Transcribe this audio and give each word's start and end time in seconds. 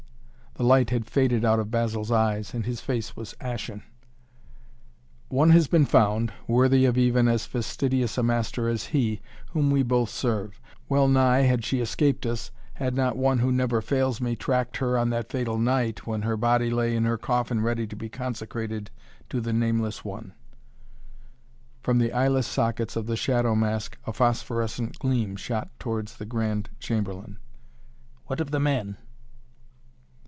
The 0.55 0.67
light 0.67 0.89
had 0.89 1.05
faded 1.09 1.45
out 1.45 1.59
of 1.59 1.71
Basil's 1.71 2.11
eyes, 2.11 2.53
and 2.53 2.65
his 2.65 2.81
face 2.81 3.15
was 3.15 3.33
ashen. 3.39 3.83
"One 5.29 5.51
has 5.51 5.67
been 5.67 5.85
found, 5.85 6.33
worthy 6.45 6.83
of 6.83 6.97
even 6.97 7.29
as 7.29 7.45
fastidious 7.45 8.17
a 8.17 8.21
master 8.21 8.67
as 8.67 8.87
he, 8.87 9.21
whom 9.51 9.71
we 9.71 9.81
both 9.81 10.09
serve. 10.09 10.59
Well 10.89 11.07
nigh 11.07 11.43
had 11.43 11.63
she 11.63 11.79
escaped 11.79 12.25
us, 12.25 12.51
had 12.73 12.95
not 12.95 13.15
one 13.15 13.39
who 13.39 13.49
never 13.49 13.81
fails 13.81 14.19
me 14.19 14.35
tracked 14.35 14.75
her 14.77 14.97
on 14.97 15.09
that 15.11 15.29
fatal 15.31 15.57
night, 15.57 16.05
when 16.05 16.23
her 16.23 16.35
body 16.35 16.69
lay 16.69 16.97
in 16.97 17.05
her 17.05 17.17
coffin 17.17 17.61
ready 17.61 17.87
to 17.87 17.95
be 17.95 18.09
consecrated 18.09 18.91
to 19.29 19.39
the 19.39 19.53
Nameless 19.53 20.03
one." 20.03 20.33
From 21.81 21.97
the 21.97 22.11
eyeless 22.11 22.45
sockets 22.45 22.97
of 22.97 23.07
the 23.07 23.15
shadow 23.17 23.55
mask 23.55 23.97
a 24.05 24.11
phosphorescent 24.11 24.99
gleam 24.99 25.37
shot 25.37 25.69
towards 25.79 26.17
the 26.17 26.25
Grand 26.25 26.69
Chamberlain. 26.77 27.39
"What 28.25 28.41
of 28.41 28.51
the 28.51 28.59
man?" 28.59 28.97